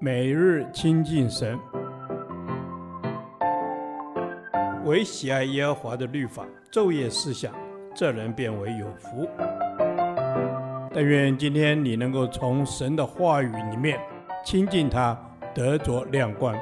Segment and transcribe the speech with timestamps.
[0.00, 1.58] 每日亲近神，
[4.84, 7.54] 唯喜爱耶和华的律法，昼夜思想，
[7.94, 9.28] 这人便为有福。
[10.92, 13.98] 但愿今天你能够从神的话语里面
[14.44, 15.18] 亲近他，
[15.54, 16.54] 得着亮光。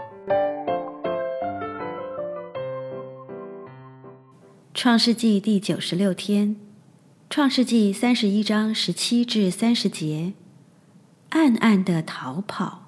[4.72, 6.56] 创世纪第九十六天，
[7.28, 10.32] 创世纪三十一章十七至三十节，
[11.30, 12.81] 暗暗的逃跑。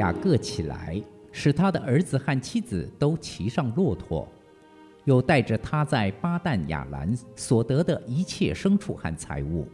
[0.00, 0.98] 雅各起来，
[1.30, 4.26] 使他的儿子和妻子都骑上骆驼，
[5.04, 9.68] 又带着他在巴旦亚兰所得的一切牲畜和财物，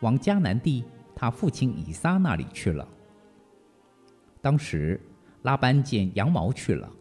[0.00, 0.84] 往迦南地
[1.16, 2.86] 他父亲以撒那里去了。
[4.42, 5.00] 当时
[5.40, 6.92] 拉班剪羊毛去了，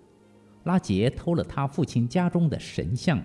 [0.63, 3.21] 拉结偷了他父亲家中的神像，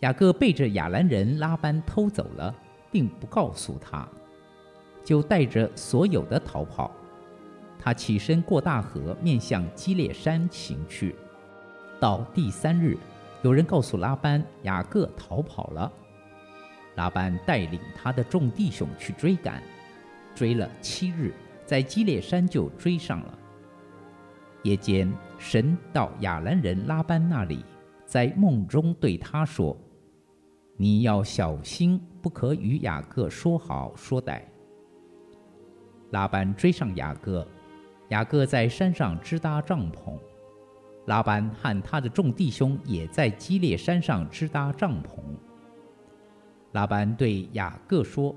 [0.00, 2.52] 雅各背着亚兰人拉班偷走了，
[2.90, 4.08] 并不告诉他，
[5.04, 6.90] 就带着所有的逃跑。
[7.86, 11.14] 他起身过大河，面向基列山行去。
[12.00, 12.98] 到第三日，
[13.42, 15.92] 有人告诉拉班，雅各逃跑了。
[16.96, 19.62] 拉班带领他的众弟兄去追赶，
[20.34, 21.32] 追了七日，
[21.64, 23.38] 在基列山就追上了。
[24.64, 27.64] 夜间，神到亚兰人拉班那里，
[28.04, 29.78] 在梦中对他说
[30.76, 34.42] ：“你要小心，不可与雅各说好说歹。”
[36.10, 37.46] 拉班追上雅各。
[38.08, 40.16] 雅各在山上支搭帐篷，
[41.06, 45.18] 拉班和他的众弟兄也在基列山上支搭帐篷。
[46.72, 48.34] 拉班对雅各说：“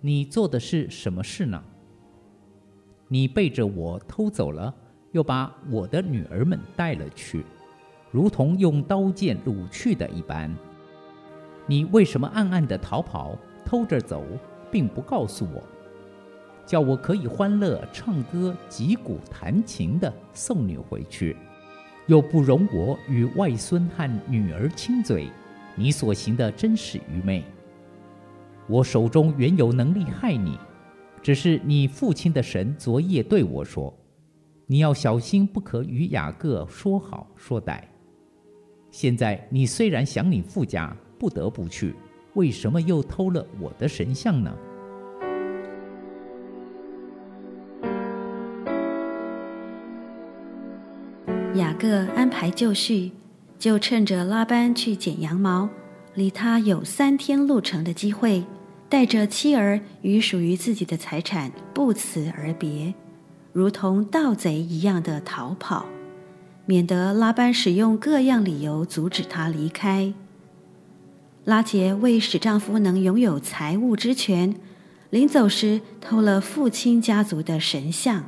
[0.00, 1.60] 你做的是什么事呢？
[3.08, 4.72] 你背着我偷走了，
[5.12, 7.44] 又把我的女儿们带了去，
[8.12, 10.54] 如同用刀剑掳去的一般。
[11.66, 14.22] 你为什么暗暗地逃跑，偷着走，
[14.70, 15.60] 并不告诉我？”
[16.66, 21.36] 叫我可以欢乐唱歌、击鼓弹琴的送你回去，
[22.06, 25.28] 又不容我与外孙和女儿亲嘴，
[25.76, 27.44] 你所行的真是愚昧。
[28.66, 30.58] 我手中原有能力害你，
[31.22, 33.94] 只是你父亲的神昨夜对我说
[34.66, 37.82] ：“你要小心，不可与雅各说好说歹。”
[38.90, 41.94] 现在你虽然想你父家，不得不去，
[42.34, 44.50] 为什么又偷了我的神像呢？
[51.54, 53.12] 雅各安排就绪，
[53.60, 55.68] 就趁着拉班去剪羊毛，
[56.14, 58.44] 离他有三天路程的机会，
[58.88, 62.92] 带着妻儿与属于自己的财产不辞而别，
[63.52, 65.86] 如同盗贼一样的逃跑，
[66.66, 70.12] 免得拉班使用各样理由阻止他离开。
[71.44, 74.56] 拉结为使丈夫能拥有财物之权，
[75.10, 78.24] 临走时偷了父亲家族的神像。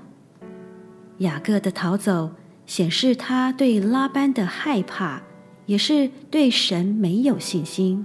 [1.19, 2.33] 雅各的逃走，
[2.67, 5.23] 显示他对拉班的害怕，
[5.67, 8.05] 也是对神没有信心。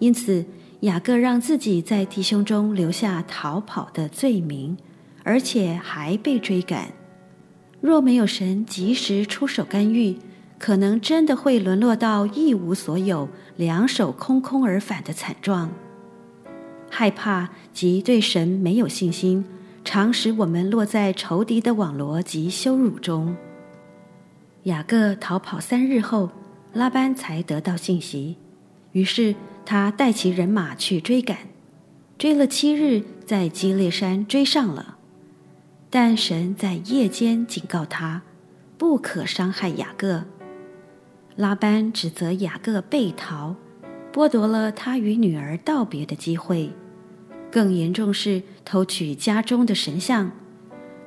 [0.00, 0.44] 因此，
[0.80, 4.76] 雅各让自己在弟兄中留下逃跑的罪名，
[5.22, 6.88] 而且还被追赶。
[7.80, 10.16] 若没有神及时出手干预，
[10.58, 15.70] 可能真的会沦落到一无所有、两手空空而返的惨状。
[16.90, 19.44] 害怕及对神没有信心，
[19.84, 23.36] 常使我们落在仇敌的网罗及羞辱中。
[24.64, 26.30] 雅各逃跑三日后，
[26.72, 28.38] 拉班才得到信息，
[28.92, 29.34] 于是
[29.66, 31.36] 他带其人马去追赶，
[32.16, 34.96] 追了七日，在基列山追上了。
[35.90, 38.22] 但神在夜间警告他，
[38.78, 40.24] 不可伤害雅各。
[41.36, 43.54] 拉班指责雅各背逃，
[44.10, 46.70] 剥夺了他与女儿道别的机会，
[47.50, 50.32] 更严重是偷取家中的神像，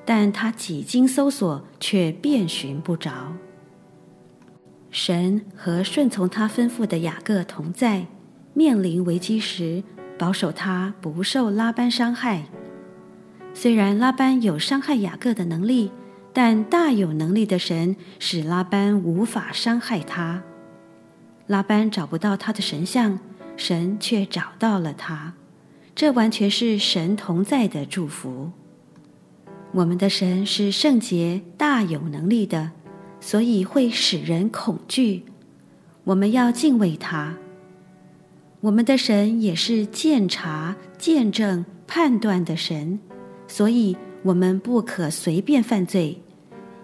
[0.06, 3.34] 但他几经搜索，却遍寻不着。
[5.00, 8.08] 神和顺从他吩咐的雅各同在，
[8.56, 9.84] 面临危机时，
[10.18, 12.46] 保守他不受拉班伤害。
[13.54, 15.92] 虽然拉班有伤害雅各的能力，
[16.34, 20.42] 但大有能力的神使拉班无法伤害他。
[21.46, 23.20] 拉班找不到他的神像，
[23.56, 25.34] 神却找到了他，
[25.94, 28.52] 这完全是神同在的祝福。
[29.74, 32.72] 我们的神是圣洁、大有能力的。
[33.20, 35.24] 所以会使人恐惧，
[36.04, 37.36] 我们要敬畏他。
[38.62, 43.00] 我们的神也是鉴察、见证、判断的神，
[43.48, 46.22] 所以我们不可随便犯罪，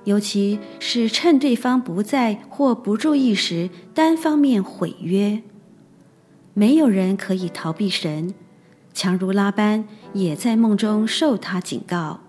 [0.04, 5.42] 尤其是趁对方不在或不注意时，单方面毁约。
[6.54, 8.34] 没有人可以逃避神，
[8.94, 12.20] 强如拉班也在梦中受他警告。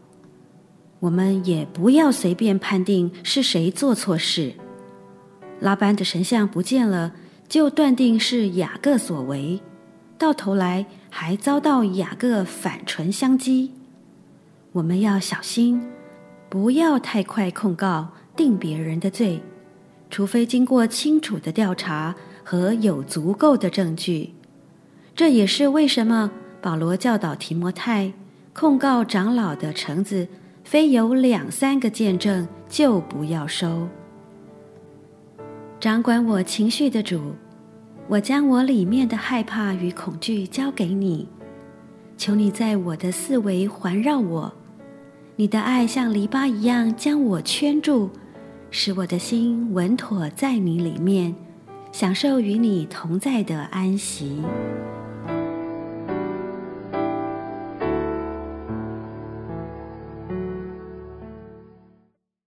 [1.05, 4.55] 我们也不要随便判定是谁做错事。
[5.61, 7.12] 拉班的神像不见了，
[7.47, 9.61] 就断定是雅各所为，
[10.17, 13.69] 到头来还遭到雅各反唇相讥。
[14.73, 15.83] 我们要小心。
[16.49, 19.43] 不要太快控告定别人的罪，
[20.09, 22.15] 除非经过清楚的调查
[22.45, 24.33] 和有足够的证据。
[25.15, 26.31] 这也是为什么
[26.62, 28.12] 保罗教导提摩太，
[28.55, 30.29] 控告长老的橙子，
[30.64, 33.87] 非有两三个见证就不要收。
[35.78, 37.34] 掌管我情绪的主，
[38.08, 41.28] 我将我里面的害怕与恐惧交给你，
[42.16, 44.52] 求你在我的四围环绕我。
[45.37, 48.08] 你的爱像篱笆一样将我圈住，
[48.70, 51.34] 使我的心稳妥在你里面，
[51.93, 54.40] 享受与你同在的安息。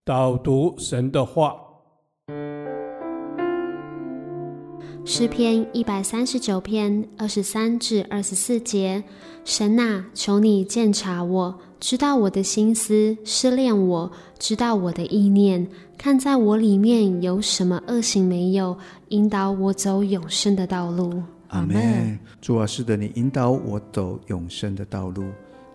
[0.07, 1.53] 导读神的话。
[5.03, 9.03] 诗篇一百三十九篇二十三至二十四节：
[9.43, 14.09] 神啊，求你鉴察我，知道我的心思，试炼我，
[14.39, 15.67] 知道我的意念，
[15.97, 18.77] 看在我里面有什么恶行没有，
[19.09, 21.21] 引导我走永生的道路。
[21.49, 22.17] 阿门。
[22.39, 25.25] 主啊，是的，你引导我走永生的道路。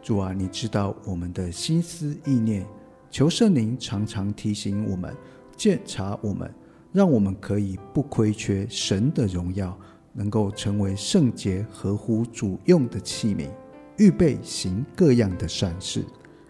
[0.00, 2.66] 主啊，你知道我们的心思意念，
[3.12, 5.14] 求圣灵常常提醒我们，
[5.54, 6.50] 鉴察我们。
[6.92, 9.74] 让我们可以不亏缺神的荣耀，
[10.12, 13.48] 能够成为圣洁、合乎主用的器皿，
[13.96, 16.04] 预备行各样的善事。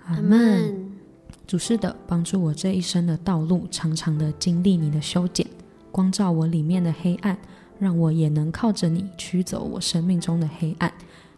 [0.06, 0.90] 阿门。
[1.46, 5.46] 主是的，帮助我这一生的道路，常常的经历你的修剪，
[5.92, 7.38] 光照我里面的黑暗，
[7.78, 10.92] 让我也能靠着你驱走我生命中的黑暗，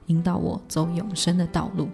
[0.07, 1.89] 引导我走永生的道路。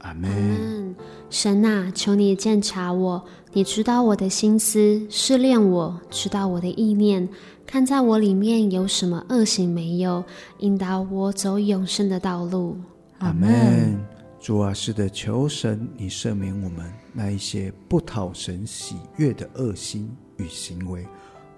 [0.00, 0.94] 阿门。
[1.30, 3.22] 神啊，求你鉴察我，
[3.52, 7.28] 你知道我的心思，试炼我，知道我的意念，
[7.66, 10.24] 看在我里面有什么恶行没有，
[10.60, 12.76] 引导我走永生的道路。
[13.18, 13.98] 阿门。
[14.40, 21.04] 主啊，是的，求神你赦免我们那一些不讨神喜悦的恶心与行为，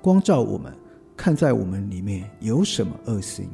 [0.01, 0.73] 光照我们，
[1.15, 3.51] 看在我们里面有什么恶行，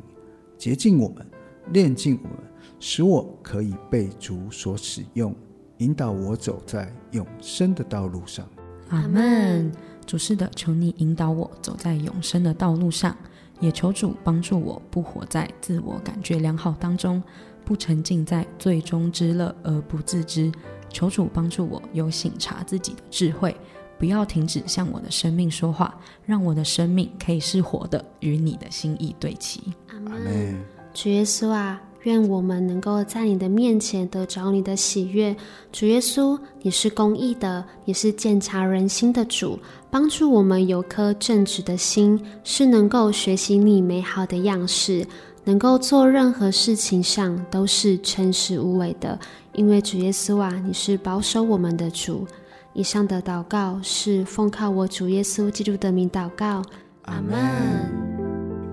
[0.56, 1.27] 洁净我们，
[1.72, 2.38] 炼净我们，
[2.80, 5.34] 使我可以被主所使用。
[5.78, 8.48] 引导我走在永生的道路上。
[8.88, 9.70] 阿门。
[10.06, 13.14] 主是的，求你引导我走在永生的道路上，
[13.60, 17.22] 也求主帮助我不活在自我感觉良好当中，
[17.64, 20.50] 不沉浸在最终之乐而不自知。
[20.88, 23.54] 求主帮助我有醒察自己的智慧，
[23.98, 29.74] 不要停止向我的生命说话，让我的生命可以是活的，与你的心意对齐。
[29.88, 30.75] 阿门。
[30.96, 31.82] 主耶稣啊。
[32.04, 35.34] 愿我们能够在你的面前得着你的喜悦，
[35.72, 39.58] 主耶稣，你是公义的，你是鉴察人心的主，
[39.90, 45.04] 帮助我们有颗正直的心，是能够学习你美好的样式，
[45.43, 49.19] 能够做任何事情上都是诚实无伪的。
[49.52, 52.25] 因为主耶稣啊，你是保守我们的主。
[52.72, 56.62] 以上的祷告是奉靠我主耶稣基督的名祷告，
[57.02, 57.37] 阿门。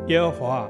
[0.07, 0.69] 耶和华，